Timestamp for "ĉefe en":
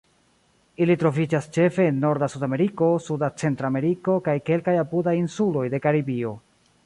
1.57-1.99